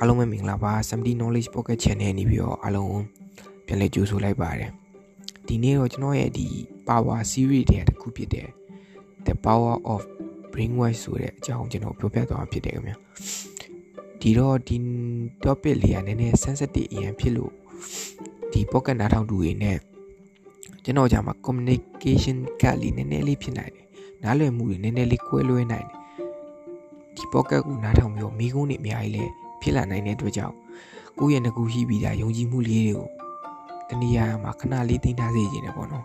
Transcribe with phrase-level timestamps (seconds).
[0.00, 3.02] အားလုံးပဲမင်္ဂလာပါ70 knowledge pocket channel နေပြီးတော့အားလုံး
[3.66, 4.70] ပြန်လည်ကြိုဆိုလိုက်ပါတယ်
[5.46, 6.46] ဒီနေ့တော့ကျွန်တော်ရဲ့ဒီ
[6.88, 8.48] power series တွေတစ်ခုဖြစ်တဲ့
[9.26, 10.02] the power of
[10.52, 12.96] brainwash ဆိုတဲ့အကြောင်းကျွန်တော်ပြောပြသွားမှာဖြစ်တယ်ခင်ဗျာ
[14.20, 14.76] ဒီတော့ဒီ
[15.44, 17.52] topic လေးကနည်းနည်း sensitive အရင်ဖြစ်လို့
[18.52, 19.78] ဒီ pocket နားထောင်သူတွေနဲ့
[20.84, 23.86] ကျွန်တော်ကြာမှာ communication gap လေးနည်းနည်းလေးဖြစ်နိုင်တယ်
[24.22, 25.96] နားလည်မှုတွေနည်းနည်းလေးကွဲလွဲနိုင်တယ်
[27.16, 29.26] ဒီ pocket ကိုနားထောင်ပြီးတော့မိကုန်းတွေအများကြီးလဲ
[29.66, 30.54] ဖြစ်လာနိုင်တဲ့အတွက်ကြောင့်
[31.18, 33.06] ကိုယ့်ရဲ့ငကူရှိပြီးသားယုံကြည်မှုလေးတွေကို
[33.88, 36.04] တနည်းအားမှာခဏလေးသိထားစေခြင်းတယ်ပေါ့နော်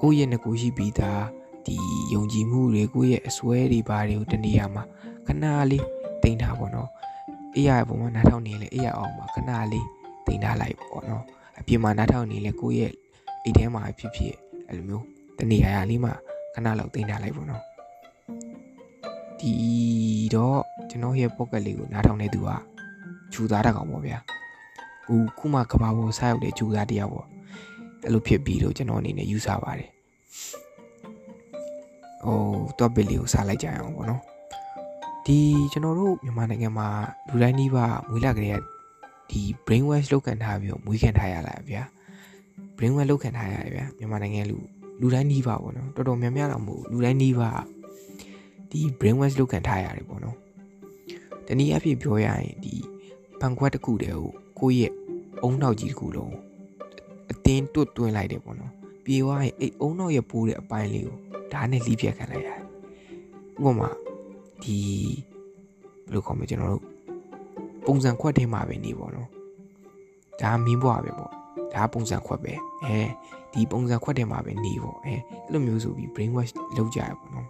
[0.00, 1.24] ကိုယ့်ရဲ့ငကူရှိပြီးသား
[1.66, 1.76] ဒီ
[2.14, 4.82] ယုံကြည်မှုတွေကိုယ့်ရဲ့အစွဲတွေဘာတွေကိုတနည်းအားမှာ
[5.26, 5.84] ခဏလေး
[6.22, 6.88] သိထားပေါ့နော်
[7.56, 9.86] အေးရပုံမှာနားထောင်နေလေအေးရအောင်မှာခဏလေး
[10.26, 11.24] သိထားလိုက်ပေါ့နော်
[11.58, 12.92] အပြင်မှာနားထောင်နေလေကိုယ့်ရဲ့
[13.44, 14.34] အိတ်ထဲမှာဖြစ်ဖြစ်
[14.68, 15.04] အဲ့လိုမျိုး
[15.38, 16.12] တနည်းအားလေးမှာ
[16.54, 17.62] ခဏလောက်သိထားလိုက်ပေါ့နော်
[19.40, 19.54] ဒီ
[20.34, 22.50] တော့ ကျွန်တော်ရဲ့ pocket လေးကိုနားထောင်နေသူက
[23.32, 24.18] ဂျူသားတကောင်ပေါ့ဗျာ
[25.06, 27.26] ခုခုမှကဘာပေါ်ဆိုက်ရောက်တဲ့ဂျူသားတယောက်ပေါ့
[28.04, 29.90] အဲ့လိုဖြစ်ပြီးတော့ကျွန်တော်အနေနဲ့ယူဆပါတယ်
[32.24, 32.38] ဟို
[32.78, 34.22] topic လေးကိုစားလိုက်ကြရအောင်ပေါ့နော်
[35.26, 35.38] ဒီ
[35.72, 36.88] ကျွန်တော်တို့မြန်မာနိုင်ငံမှာ
[37.28, 38.60] လူတိုင်းနှီးပါမွေးလာကြတဲ့
[39.30, 41.82] ဒီ brain wash လောက်ခံထားပြီးတော့မွေးခံထားရလာဗျာ
[42.76, 44.56] brain wash လောက်ခံထားရတယ်ဗျာမြန်မာနိုင်ငံလူ
[45.00, 47.50] လူတိုင်းနှီးပါပေါ့နော်တော်တော်များများတော့မဟုတ်လူတိုင်းနှီးပါ
[48.70, 50.36] ဒီ brain wash လုပ်ခံထားရတယ်ပေါ့နော်
[51.52, 52.74] တနည်းအားဖြင့်ပြောရရင်ဒီ
[53.40, 54.92] ဘန်ခွက်တစ်ခုတည်းကိုကိုယ့်ရဲ့
[55.42, 56.34] အုံနောက်ကြီးတစ်ခုလုံး
[57.30, 58.72] အတင်းတွတ်တွင်းလိုက်တယ်ပေါ့နော်
[59.04, 61.16] ပြေသွားရင်အဲ့အုံနောက်ရဲ့ပိုးတဲ့အပိုင်းလေးကို
[61.52, 62.60] ဓာတ်နဲ့လိပြက်ခံလိုက်ရတယ်
[63.58, 63.88] ဥပမာ
[64.62, 64.78] ဒီ
[66.04, 66.84] ဘယ်လိုခေါ်မလဲကျွန်တော်တို့
[67.86, 69.28] ပုံစံခွက်ထဲမှာပဲနေပေါ့နော်
[70.40, 71.32] ဒါမင်းဘွားပဲပေါ့
[71.74, 72.52] ဒါပုံစံခွက်ပဲ
[72.84, 72.98] အဲ
[73.52, 75.20] ဒီပုံစံခွက်ထဲမှာပဲနေပေါ့အဲအဲ့
[75.52, 77.48] လိုမျိုးဆိုပြီး brain wash လုပ်ကြရပေါ့နော်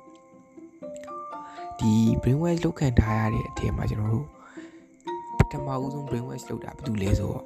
[1.81, 4.27] ဒီ brain wash လုပ်ခံထားရတဲ့အထက်မှာကျွန်တော်တို့
[5.39, 7.45] ပထမဦးဆုံး brain wash လုပ်တာဘာလို့လဲဆိုတော့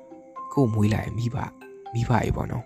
[0.52, 1.36] ကို့မွေးလာရင်မိဘ
[1.94, 2.64] မိဘရေပေါ့နော်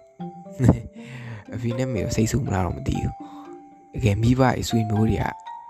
[1.54, 3.12] အဖေနဲ့မေကိုစိတ်ဆူမလားတော့မသိဘူး
[3.94, 5.26] တကယ်မိဘအဆွေမျိုးတွေက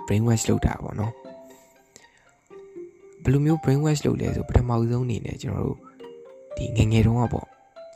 [0.06, 1.12] brain wash လုပ်တာပေါ့နော်
[3.23, 5.78] ဘယ်လိုမျိုး brain wash လုပ်လဲဆိုပထမဦးဆုံးအနေနဲ့ကျွန်တော်တို့
[6.56, 7.47] ဒီငငယ်တုန်းကပေါ့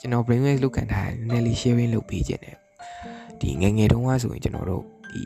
[0.00, 2.56] ကျွန်တော် brain wash လုပ်ခံထားတယ်နည်းနည်းလေး sharing လုပ်ပေးခြင်းတယ်
[3.41, 5.22] ဒီငငယ်တုန်းကဆိုရင်ကျွန်တော်တို့ဒီ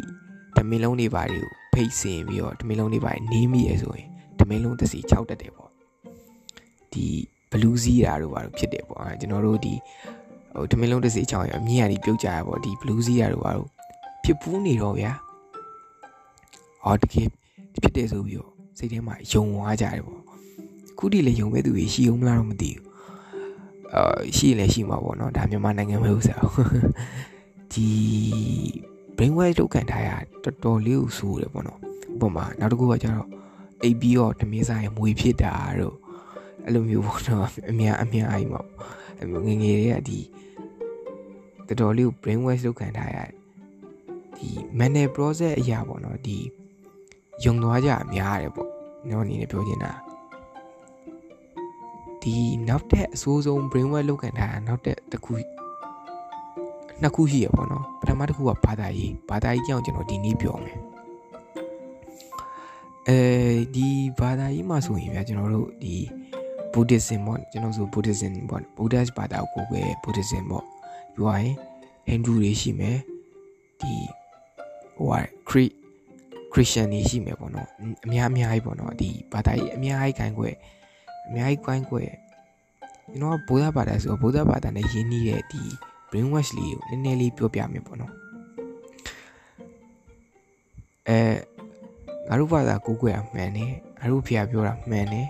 [0.57, 5.71] တမင်လုံးတွေပါတွေကို ဖိတ်စင်ပြီးတော့တမင်လုံးတွေပါနေးမိရဆိုရင်တမင်လုံးတစ်စီ6တက်တယ်ပေါ့
[6.93, 7.07] ဒီ
[7.51, 9.75] ဘလူးစီးတာတို့ပါတော့ဖြစ်တယ်ပေါ့ကျွန်တော်တို့ဒီ
[10.55, 13.69] ဟိုတမင်လုံးတစ်စီ6ရအမြင့်အရာပြုတ်ကြရပေါ့ဒီဘလူးစီးတာတို့ပါတော့
[14.25, 15.13] ဖြစ်ပူးနေတော့ဗျာ
[16.85, 17.29] ဟောတကယ်
[17.83, 20.21] ဖြစ်တယ်ဆိုပြီးတော့စိတ်ထဲမှာယုံသွားကြတယ်ပေါ့
[20.99, 22.85] ခုဒီလေယုံမဲ့သူတွေရှိအောင်မလားတော့မသိဘူး
[23.95, 26.43] အာရှိလည်းရှိမှာပေါ့နော်ဒါမြန်မာနိုင်ငံမှာဥစား
[27.73, 27.89] ဒီ
[29.17, 30.11] brain wash လုပ်ခံထားရ
[30.45, 31.81] တော်တော်လေးကိုဆိုးတယ်ပေါ့နော်
[32.15, 33.29] ဥပမာနောက်တစ်ခုကကျတော့
[33.83, 35.97] အိပ်ပြီးတော့တမင်းစားရင်မွေဖြစ်တာတို့
[36.65, 38.63] အဲ့လိုမျိုးပေါ့နော်အများအများအိမ်မှာ
[39.19, 40.19] အဲ့လိုငငယ်တွေကဒီ
[41.67, 43.19] တော်တော်လေးကို brain wash လုပ်ခံထားရ
[44.37, 46.39] ဒီ mental process အရာပေါ့နော်ဒီ
[47.45, 48.69] ယုံသွားကြအများတယ်ပေါ့
[49.09, 49.93] ကျွန်တော်အနေနဲ့ပြောချင်တာ
[52.23, 52.37] ဒီ
[52.69, 55.35] နောက်တဲ့အဆိုးဆုံး brain wash လုပ်ခံထားတာနောက်တဲ့တစ်ခု
[57.03, 60.79] နှစ်ခုရှိရပေါ့နော်ပထမတစ်ခုကဘာသာရေးဘာသာရေးကြောင့်ကျွန်တော်ဒီနေ့ပြောမယ်
[63.09, 63.19] အဲ
[63.75, 63.89] ဒီ
[64.21, 65.95] ဘာသာရေးမှာဆိုရင်ဗျာကျွန်တော်တို့ဒီ
[66.73, 70.65] Buddhism ပေါ့ကျွန်တော်ဆို Buddhism ပေါ့ Buddhist ဘာသာကိုကိုယ်ပဲ Buddhism ပေါ့
[71.15, 71.55] ပြောရရင်
[72.09, 72.99] Hindu တွေရှိမယ်
[73.81, 73.93] ဒီ
[74.97, 75.73] ဟိုဟာ Christ
[76.53, 77.69] Christian တွေရှိမယ်ပေါ့နော်
[78.05, 80.51] အများအများကြီးပေါ့နော်ဒီဘာသာရေးအများကြီးခိုင်းခွဲ
[81.29, 82.03] အများကြီးခိုင်းခွဲ
[83.11, 85.63] ကျွန်တော်ကဗုဒ္ဓဘာသာဆိုတော့ဗုဒ္ဓဘာသာနဲ့ယဉ်နေတဲ့ဒီ
[86.17, 88.13] brain wash လေးကိုနည်းနည်းလေးပြောပြမယ်ပေါ့နော်
[91.09, 91.19] အဲ
[92.29, 95.29] ငါတို့ဘာသာကိုကိုွယ်တာမှန်တယ်ငါတို့ဖျားပြောတာမှန်တယ်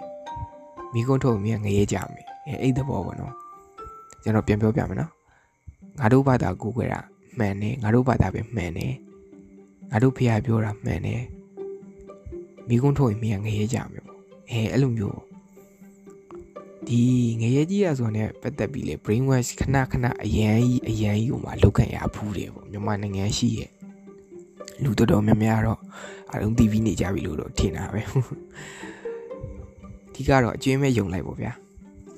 [0.92, 3.34] မိကုန်းထုတ်မြင်ငရဲကြမယ်အဲအဲ့သဘောပေါ့နော်
[4.22, 5.10] ကျွန်တော်ပြန်ပြောပြမယ်နော်
[6.00, 7.00] ငါတို့ဘာသာကိုကိုွယ်တာ
[7.38, 8.92] မှန်တယ်ငါတို့ဘာသာပဲမှန်တယ်
[9.91, 11.22] ငါတို့ဖျားပြောတာမှန်တယ်
[12.68, 14.18] မိကုန်းထုတ်မြင်ငရဲကြမယ်ပေါ့
[14.50, 15.21] အဲအဲ့လိုမျိုး
[16.88, 17.00] ဒီ
[17.41, 23.71] ငရဲကြီးရဆိုတဲ့ပတ်သက်ပြီးလေ brain wash ခဏခဏအရန်ကြီးအရန်ကြီးကိုမှလောက်ခံရဖူးတယ်ပေါ့မြန်မာနိုင်ငံရှိရဲ့
[24.83, 25.80] လူတော်တော်များများတော့
[26.33, 28.03] အလုံး TV နေကြပြီလို့တော့ထင်တာပဲ
[30.15, 31.53] ဒီကတော့အကျွင်းမဲ့ယုံလိုက်ပေါ့ဗျာ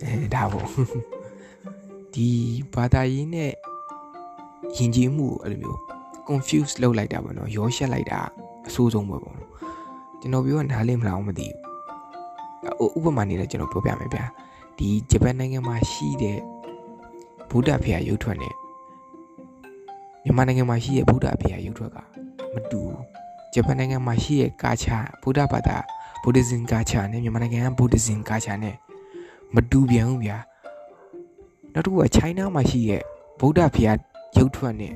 [0.03, 0.69] အဲဒါပေါ့
[2.15, 2.29] ဒီ
[2.75, 3.51] ဘာသာရေးနဲ့
[4.77, 5.79] ယဉ်ကျေးမှုကိုအဲ့လိုမျိုး
[6.29, 8.21] confuse လုပ်လိုက်တာပေါ့နော်ရောရှက်လိုက်တာ
[8.69, 9.37] အဆိုးဆုံးပဲပေါ့
[10.21, 11.47] ကျွန်တော်ပြောနားလည်မလားမသိ
[12.79, 14.25] ဘူးဥပမာနေလည်းကျွန်တော်ပြောပြမယ်ဗျာ
[14.79, 16.39] ဒီဂျပန်နိုင်ငံမှာရှိတဲ့
[17.51, 18.55] ဗုဒ္ဓဖရာရုပ်ထွက်နဲ့
[20.23, 21.99] မြန်မာနိုင်ငံမှာရှိတဲ့ဗုဒ္ဓဖရာရုပ်ထွက်က
[22.55, 22.81] မတူ
[23.55, 25.77] ဂျပန်နိုင်ငံမှာရှိတဲ့ကာချာဗုဒ္ဓဘာသာ
[26.23, 28.77] Buddhism culture နဲ့မြန်မာနိုင်ငံက Buddhism culture နဲ့
[29.55, 30.39] မတူပြန်ဘူးဗျာ
[31.73, 33.03] နောက်တစ်ခုက China မှာရှိတဲ့
[33.41, 33.99] ဗုဒ္ဓဘုရား
[34.37, 34.95] ရုပ်ထွက်နဲ့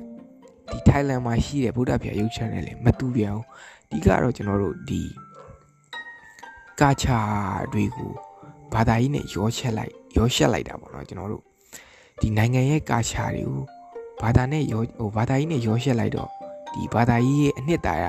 [0.71, 3.47] ဒီ Thailand မှာရှိတဲ့ဗုဒ္ဓဘုရားရုပ်ချက်နဲ့လည်းမတူပြန်ဘူး
[3.91, 5.03] ဒီကတော့ကျွန်တော်တို့ဒီ
[6.81, 7.19] ကာချာ
[7.73, 8.13] တွေကို
[8.75, 11.43] ဘာသာရေးနဲ့ရောချက်လိုက်ရောရှက်လိုက်တာပေါ့နော်ကျွန်တော်တို့
[12.21, 13.63] ဒီနိုင်ငံရဲ့ကာချာတွေကို
[14.23, 16.29] ဘာသာနဲ့ရောဟိုဘာသာရေးနဲ့ရောရှက်လိုက်တော့
[16.75, 18.07] ဒီဘာသာရေးရဲ့အနှစ်သာရ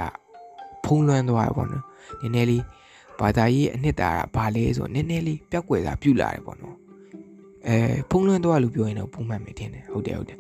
[0.86, 1.84] ဖုံးလွှမ်းသွားတယ်ပေါ့နော်
[2.22, 2.64] နည်းနည်းလေး
[3.20, 6.76] ဘာသာရေးအနှစ်သာရဘာလဲဆိုနည်းနည်းလေးပြက်ကွယ်တာပြုလာတယ်ပေါ့နော်
[7.68, 7.76] အဲ
[8.10, 10.40] ဖုံးလွှမ်းသွားလို့ပြောရင်တော့ပုံမှန်ပဲထင်တယ်ဟုတ်တယ်ဟုတ်တယ်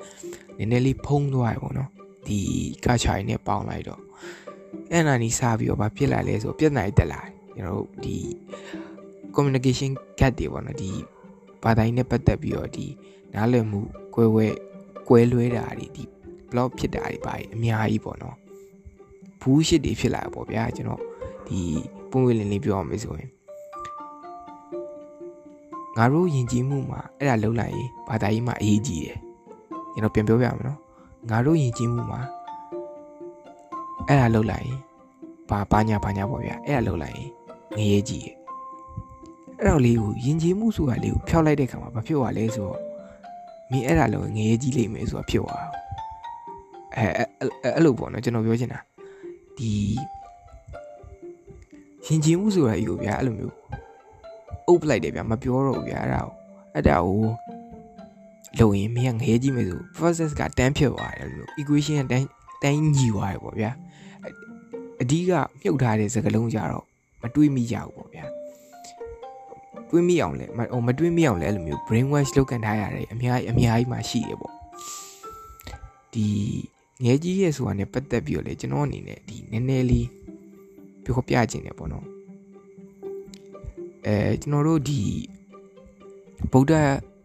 [0.58, 1.90] နည်းနည်းလေးဖုံးသွားတယ်ပေါ့နော်
[2.28, 2.40] ဒီ
[2.86, 4.02] ကာချာရင်းနဲ့ပေါင်းလိုက်တော့
[4.92, 7.22] အဲ့နာနီးစားပြီးတော့ဘာဖြစ်လာလဲဆိုပြက်နိုင်တက်လာ
[7.56, 8.16] ကျွန်တော်တို့ဒီ
[9.36, 10.92] communication gap တွေပေါ့နော်ဒီ
[11.64, 12.86] ဘာသာရေးနဲ့ပတ်သက်ပြီးတော့ဒီ
[13.34, 13.80] နားလည်မှု
[14.16, 14.48] ကွဲဝဲ
[15.08, 16.04] ကွဲလွဲတာတွေဒီ
[16.50, 18.38] block ဖြစ်တာတွေပါအများကြီးပေါ့နော်
[19.42, 21.02] ဘူးရှစ်တွေဖြစ်လာပေါ့ဗျာကျွန်တော်
[21.48, 21.60] ဒီ
[22.10, 23.30] ပုံဝေးလင်းလေးပြောရမယ်ဆိုရင်
[25.98, 29.18] ငါတို့ယဉ်ကျေးမှုမှာအဲ့ဒါလုံးလိုက်ရင်ဘာသာရေးမှာအရေးကြီးတယ်
[29.94, 30.80] ကျွန်တော်ပြန်ပြောပြမယ်နော်
[31.30, 32.22] ငါတို့ယဉ်ကျေးမှုမှာ
[34.08, 34.80] အဲ့ဒါလုံးလိုက်ရင်
[35.50, 37.30] ဘာဘာညာဘာညာပေါ့ဗျာအဲ့ဒါလုံးလိုက်ရင်
[37.78, 38.43] ငရေကြီးတယ်
[39.64, 42.80] အဲ့တော့လေးကိုယဉ်ကျေးမှုဆိုတာလေးကိုဖျောက်လိုက်တဲ့ခါမှာဘာဖြစ်သွားလဲဆိုတော့
[43.72, 45.66] မင်းအဲ့ဒါလုံးငရေကြီးလိမ့်မယ်ဆိုတာဖြစ်သွား
[46.96, 47.06] အဲ
[47.76, 48.80] အဲ့လိုပေါ့နော်ကျွန်တော်ပြောချင်တာ
[49.58, 49.72] ဒီ
[52.06, 53.56] ရင်ကျင်မှုဆိုတာယူဗျာအဲ့လိုမျိုး
[54.68, 56.32] အုပ်ပလိုက်တယ်ဗျာမပြောတော့ဘူးဗျာအဲ့ဒါကို
[56.74, 57.22] အဲ့ဒါကို
[58.60, 62.28] လုံရင်မင်းကငဲကြည့်မယ်ဆို process ကတန်းဖြစ်သွားတယ်လို့ equation ကတန်း
[62.64, 63.72] တန်းညီသွားတယ်ပေါ့ဗျာ
[65.02, 65.32] အဓိက
[65.62, 66.86] မြုပ်ထားတဲ့စကားလုံးကြတော့
[67.22, 68.26] မတွေးမိကြဘူးပေါ့ဗျာ
[69.94, 74.54] တွေးမိအောင်လဲဟိုမတွေးမိအောင်လဲအဲ့လိုမျိုး brain wash လုပ်ကန်ထားရတယ်အများကြီးအများကြီးမှရှိတယ်ပေါ့
[76.14, 76.28] ဒီ
[77.04, 80.08] ငဲကြီးရဲ့ဆိုတာ ਨੇ ပတ်သက်ပြီးတော့လေကျွန်တော်အနေနဲ့ဒီနည်းနည်းလေး
[81.04, 82.06] ပြောပြခြင်းတယ်ပေါ့နော်
[84.06, 85.00] အဲကျွန်တော်တို့ဒီ
[86.52, 86.74] ဗုဒ္ဓ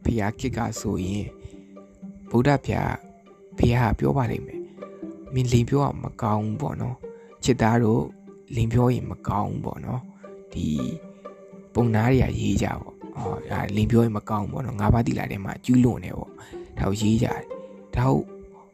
[0.04, 1.26] ဘုရားခေတ်ကဆိုရင်
[2.30, 2.94] ဗုဒ္ဓဘုရား
[3.58, 4.60] ဘုရားပြောပါလိမ့်မယ်
[5.34, 6.96] မင်းလိန်ပြောအောင်မကောင်းဘူးပေါ့နော်
[7.44, 8.02] ချစ်သားတို့
[8.54, 10.00] လိန်ပြောရင်မကောင်းဘူးပေါ့နော်
[10.52, 10.66] ဒီ
[11.78, 16.30] ပုံနာတွေကရေးကြပေါ့ဟောဒါလိန်ပြောရင်မကောင်းဘူးပေါ့နော်ငါးပါးတိလာထဲမှာကျူးလွန်နေပေါ့
[16.78, 17.42] ဒါကိုရေးကြတယ်
[17.96, 18.19] ဒါကို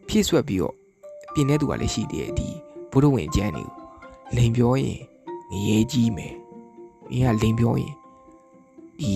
[0.09, 0.75] ဖြည့်ဆွက်ပြီးတော့
[1.33, 2.49] ပြင်တဲ့သူကလည်းရှိသေးတယ်ဒီ
[2.91, 3.75] ဘုဒ္ဓဝင်ကျမ်းတွေကို
[4.37, 4.99] လိန်ပြောရင်
[5.51, 6.35] ငရေကြီးမယ်။
[7.11, 7.95] မင်းကလိန်ပြောရင်
[9.01, 9.13] ဒီ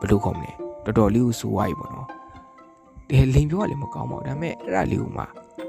[0.00, 0.52] ဘယ်လိုခေါ်မလဲ
[0.84, 2.08] တော်တော်လေးကိုစိုးသွားပြီပေါ့နော်။
[3.08, 5.24] ဒီလိန်ပြောကလည်းမကောင်းပါဘူး။ဒါပေမဲ့အဲ့ဒါလေးကိုမှ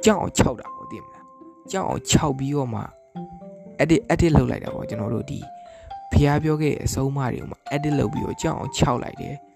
[0.06, 1.24] ကြောက်အောင်ခြောက်တာပေါ့သိမလား။
[1.72, 2.82] ကြောက်အောင်ခြောက်ပြီးတော့မှ
[3.82, 5.40] edit edit လုပ်လိုက်တာပေါ့ကျွန်တော်တို့ဒီ
[6.12, 9.36] ဖျားပြောခဲ့တဲ့အဆုံးအမတွေကိုမှ edit လုပ်ပြီးတော့ကြောက်အောင်ခြောက်လိုက်တယ်။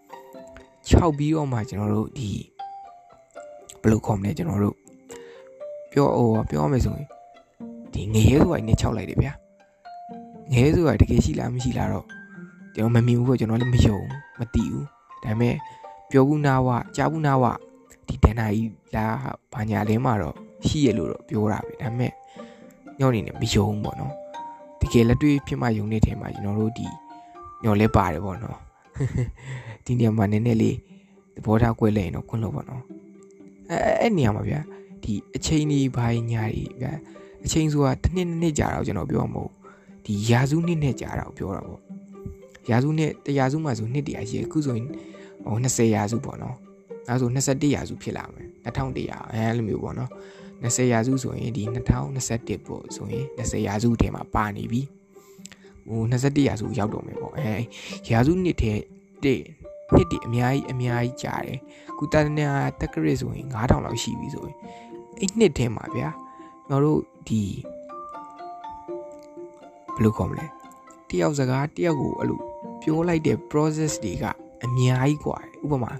[0.88, 2.30] ခြောက်ပြီးတော့မှကျွန်တော်တို့ဒီ
[3.82, 4.76] ဘယ်လိုခေါ်မလဲကျွန်တော်တို့
[5.92, 7.08] ပြောဟိုပြောမယ်ဆိုရင်
[7.94, 9.34] ဒီငရဲဆိုတာနဲ့ခြောက်လိုက်တယ်ဗျာ
[10.52, 12.06] ငရဲဆိုတာတကယ်ရှိလားမရှိလားတော့
[12.76, 13.98] ကျွန်တော်မမြင်ဘူးပေါ့ကျွန်တော်လည်းမယုံ
[14.40, 14.86] မသိဘူး
[15.24, 15.56] ဒါပေမဲ့
[16.10, 17.46] ပြောဘူးနာဝကြားဘူးနာဝ
[18.08, 19.16] ဒီတန်တာကြီးလား
[19.54, 22.12] ဘာညာလဲမှာတော့ရှိရလို့တော့ပြောတာပဲဒါပေမဲ့
[23.00, 24.14] ညောင်းနေနဲ့မယုံဘူးပေါ့နော်
[24.82, 26.88] တကယ်လက်တွေ့ဖြစ်မှယုံနေတယ်မှာကျွန်တော်တို့ဒီ
[27.64, 28.58] ညော်လဲပါတယ်ပေါ့နော်
[29.86, 30.78] ဒီနေရာမှာနည်းနည်းလေး
[31.36, 32.84] သဘောထားကွဲလဲရင်တော့ခွန်းလို့ပေါ့နော်
[33.70, 34.60] အဲအဲ့နေရာမှာဗျာ
[35.04, 36.92] ဒီအချိန်ကြီးဘာညာကြီးဗျာ
[37.46, 39.52] အချိန်ဆိုတာတစ်နှစ်နှစ်ကြာတော့ကျွန်တော်ပြောမှာမဟုတ်
[40.06, 41.82] ဒီရာစုနှစ်နဲ့ကြာတာကိုပြောတာပေါ့
[42.70, 44.88] ရာစုနှစ်တရာစုမှဆိုနှစ်တရာရှိအခုဆိုရင်
[45.46, 46.56] ဟို20ရာစုပေါ့နော်
[47.10, 50.10] အဲဆို21ရာစုဖြစ်လာမယ်2100အဲလိုမျိုးပေါ့နော်
[50.63, 51.63] 20ရာစုဆိုရင်ဒီ
[52.17, 54.83] 2021ပေါ့ဆိုရင်20ရာစုထဲမှာပါနေပြီ
[55.89, 57.53] ဟို21ရာစုရောက်တော့မယ်ပေါ့အဲ
[58.13, 58.73] ရာစုနှစ်ထဲ
[59.25, 59.41] တဲ့
[59.93, 61.59] နှစ်တည်းအများကြီးအများကြီးကြာတယ်
[61.99, 62.49] ကုတနာ
[62.81, 64.57] တက္ကရဆိုရင်9000လောက်ရှိပြီဆိုရင်
[65.21, 66.09] အဲ့နှစ်ထဲမှာဗျာ
[66.69, 67.43] ကျွန်တော်တို့ဒီ
[69.95, 70.47] ဘယ်လိုခေါ်မလဲ
[71.09, 72.41] တယောက်စကားတယောက်ကိုအဲ့လို
[72.83, 74.25] ပြောလိုက်တဲ့ process တွေက
[74.65, 75.93] အများကြီးกว่าဥပမာ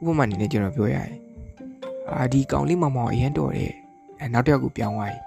[0.00, 1.12] ဥပမာအနေနဲ့ကျွန်တော်ပြောရရင်
[2.10, 3.72] အာဒီကောင်လေးမမောင်အရင်တော်တယ်
[4.20, 5.18] အဲနောက်တစ်ယောက်ကိုပြောင်းသွားပြီ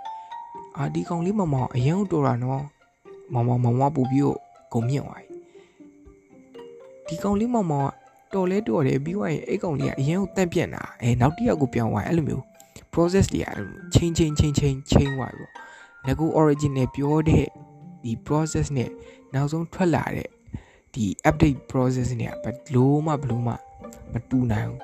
[0.77, 2.63] အာဒီကောင်လေးမမောင်အရင်တော်တာနော်
[3.34, 4.39] မောင်မောင်မောင်မပူပြီးတော့
[4.72, 5.36] ဂုံမြင့်သွားပြီ
[7.07, 7.89] ဒီကောင်လေးမောင်မောင်
[8.31, 12.43] ကတော်လဲတော်တယ်ပြီးသွားရင်အဲ့ကောင်လေးကအရင်ကိုတန့်ပြန့်တာအဲနောက်တစ်ယောက်ကိုပြောင်းသွားအဲ့လိုမျိုး
[12.93, 13.48] process တွေက
[13.93, 15.46] ချင်းချင်းချင်းချင်းချင်းသွားပြီ
[16.05, 17.46] ပေါ့ငကူ original ပြောတဲ့
[18.03, 18.89] ဒီ process နဲ့
[19.34, 20.29] နောက်ဆုံးထွက်လာတဲ့
[20.93, 23.53] ဒီ update process เนี่ยဘလို့မှဘလို့မှ
[24.12, 24.79] မတူနိုင်ဘူး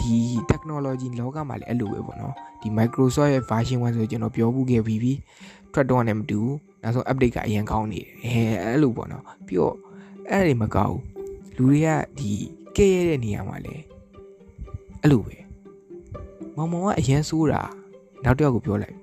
[0.00, 0.16] ဒီ
[0.50, 5.12] technology လောကမှာလည်းအဲ့လိုပဲပေါ့နော်ဒီ Microsoft ရဲ့ version 1ဆိုကျွန်တော်ပြောဘူးခဲ့ပြီးပြီ
[5.72, 9.74] ထွက်တော့လည်းမတူဘူးနောက်ဆုံး update ကအရင်ကောင်းနေတယ်အဲအဲ့လိုပေါ့နော်ပြီးတော့
[10.30, 11.02] အဲ့ဒါတွေမကောက်ဘူး
[11.56, 11.88] လူတွေက
[12.18, 12.32] ဒီ
[12.76, 13.82] ကဲရတဲ့နေရာမှာလည်း
[15.02, 15.36] အဲ့လိုပဲ
[16.56, 17.62] မောင်မောင်ကအရန်ဆိုးတာ
[18.24, 18.96] နောက်တစ်ယောက်ကိုပြောလိုက်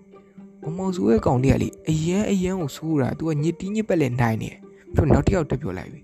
[0.62, 4.58] မောင်မောင်ဆိုးရဲ့ကောင်တွေကလေအရန်အရန်ကိုဆိုးတာ तू ကညစ်တီးညစ်ပက်လဲနိုင်နေတယ်
[4.94, 6.02] ပြီးတော့နောက်တစ်ယောက်တက်ပြောလိုက်ပြီ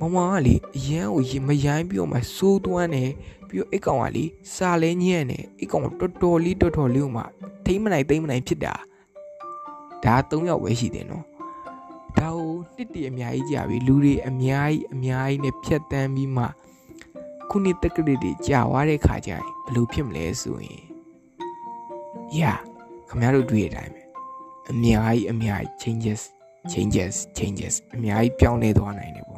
[0.00, 3.10] မမကလေအရန်ကိုမရိုင်းပြီးတော့မှစိုးသွမ်းတယ်
[3.48, 4.24] ပြီးတော့အိတ်ကောင်ကလေ
[4.54, 7.22] စာလဲညံ့တယ်အိတ်ကောင်တော်တော်လေးတော်တော်လေးကိုမှ
[7.64, 8.74] ထိမ့်မနိုင်သိမ့်မနိုင်ဖြစ်တာ
[10.04, 11.24] ဒါ၃ယောက်ပဲရှိတယ်နော်
[12.18, 16.44] ဒါကိုနှစ်တည်းအများကြီးကြာပြီလူတွေအများကြီးအများကြီးနဲ့ဖြတ်တန်းပြီးမှ
[17.50, 20.82] ခုနှစ်တက္ကရာတွေကြာသွားတဲ့ခါကျရင်ဘယ်လိုဖြစ်မလဲဆိုရင်
[22.38, 22.58] yeah
[23.08, 24.02] ခင်ဗျားတို့တွေ့တဲ့အတိုင်းပဲ
[24.70, 26.22] အများကြီးအများကြီး changes
[26.72, 29.37] changes changes အများကြီးပြောင်းလဲသွားနိုင်တယ်ပေါ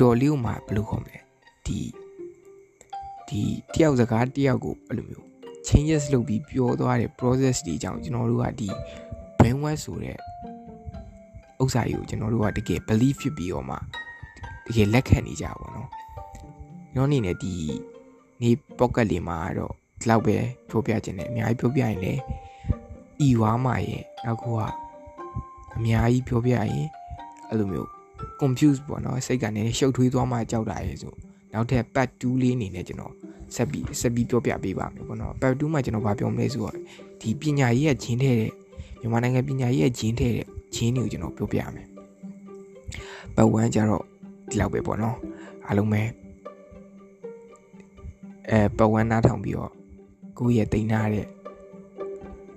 [0.00, 1.18] တော်တော်လေးဥမာဘယ်လိုခေါ်မလဲ
[1.66, 1.78] ဒီ
[3.28, 3.40] ဒီ
[3.74, 5.26] တယောက်စကားတယောက်ကိုအဲ့လိုမျိုး
[5.66, 8.68] changes လုပ်ပြီးပြောသွားတဲ့ process တွေကြောင့်ကျွန်တော်တို့ကဒီ
[9.38, 10.16] brainwash ဆိုတဲ့
[11.62, 13.76] ဥစ္စာကြီးကိုကျွန်တော်တို့ကတကယ် belief ဖြစ်ပြီးတော့မှ
[14.66, 15.88] တကယ်လက်ခံနေကြပါတော့
[16.94, 17.54] ကျွန်တော်အနေနဲ့ဒီ
[18.42, 20.36] နေ pocket လေးမှာတော့ဒီလောက်ပဲ
[20.68, 22.20] ပြောပြခြင်းနဲ့အများကြီးပြောပြရင်လည်း
[23.26, 24.60] ဤဝါမရဲ့နောက်ခုက
[25.76, 26.86] အများကြီးပြောပြရင်
[27.48, 27.95] အဲ့လိုမျိုး
[28.40, 31.14] confuse ပေါ့နော်စိတ်ကနေရှုပ်ထွေးသွားမှကြောက်တာရဲ့ဆို
[31.52, 33.12] နောက်ထပ် part 2လေးအနေနဲ့ကျွန်တော်
[33.54, 36.74] ဆက်ပြီးဆက်ပြီးပြောပြပေးပါမယ်ပေါ့နော် part 2မှာကျွန်တော်ဗာပြောမလဲဆိုတော့
[37.20, 38.50] ဒီပညာရေးရဲ့ဂျင်းထဲတဲ့
[39.00, 41.86] မြန်မာနိုင်ငံပညာရေးရဲ့ဂျင်းထဲတဲ့ဂျင်းတွေကိုကျွန်တော်ပြောပြရမယ်
[43.36, 44.02] part 1ကျတော့
[44.50, 45.16] ဒီလောက်ပဲပေါ့နော်
[45.66, 46.02] အားလုံးပဲ
[48.50, 49.72] အဲပတ်ဝန်းနားထောင်ပြီးတော့
[50.38, 51.26] ကိုယ့်ရဲ့တိန်းထားတဲ့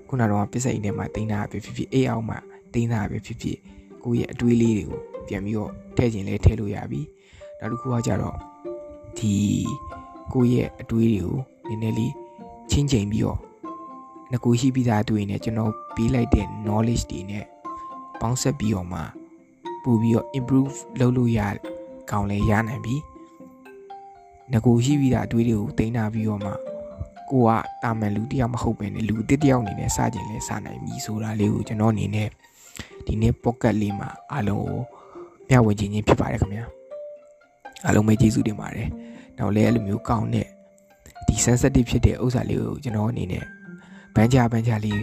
[0.08, 2.38] ခုနကတော့ပစ္စည်းအိမ်ထဲမှာတိန်းထားပဲဖြစ်ဖြစ်အေးအောင်မှာ
[2.74, 3.58] တိန်းထားပဲဖြစ်ဖြစ်
[4.04, 7.02] ကိုယ့်ရဲ့အတွေးလေးတွေကို ပြန်ပြီးတော့ထည့်ခြင်းလဲထည့်လို့ရပြီ
[7.60, 8.36] နောက်တစ်ခုကကြတော့
[9.18, 9.34] ဒီ
[10.34, 12.14] ကိုယ့်ရဲ့အတွေးတွေကိုနည်းနည်းလေး
[12.70, 13.40] ချင်းချိန်ပြီးတော့
[14.32, 17.46] ငကိုရှိပြီးသားအတွေးနဲ့ကျွန်တော်ပေးလိုက်တဲ့ knowledge တွေနဲ့
[18.20, 19.02] ပေါင်းဆက်ပြီးတော့မှ
[19.84, 21.40] ပို့ပြီးတော့ improve လုပ်လို့ရ
[22.12, 22.96] ကောင်းလဲရနိုင်ပြီ
[24.52, 26.52] ငကိုရှိပြီးသားအတွေးတွေကိုတင်တာပြီးတော့မှ
[27.32, 27.50] ကိုက
[27.84, 32.30] တာမန်လူတယောက်မဟုတ်ပဲねလူတစ်တယောက်အနေနဲ့စကြင်လဲစနိုင်ပြီဆိုတာလေးကိုကျွန်တော်အနေနဲ့
[33.06, 34.80] ဒီနေ့ pocket လေးမှာအားလုံးကို
[35.50, 36.66] မျှဝေခြင်းချင်းဖြစ်ပါတယ်ခင်ဗျာ
[37.86, 38.88] အားလုံးပဲကျေးဇူးတင်ပါတယ်
[39.38, 40.48] နောက်လည်းအဲ့လိုမျိုးကောင်းတဲ့
[41.28, 43.44] ဒီ sensitive ဖြစ်တဲ့ဥစ္စာလေးကိုကျွန်တော်အနေနဲ့
[44.16, 45.02] ဘန်းချဘန်းချလေး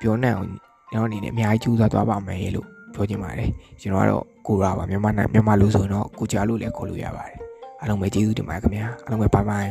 [0.00, 0.50] ပြောနိုင်အောင်
[0.92, 3.50] ကျွန်တော်အနေနဲ့အများကြီးကြိုးစားသွားပါမယ်လို့ပြောချင်ပါတယ်
[3.80, 7.36] ကျွန်တော်ကတော့ကိုရာပါမြန်မာနိုင်ငံမြန်မာလူဆိုရင်တော့ကိုကြားလို့လည်းခေါ်လို့ရပါတယ်
[7.80, 9.70] အားလုံးပဲကျေးဇူးတင်ပါတယ်ခင်ဗျာအားလုံးပဲဘိုင်ဘိုင်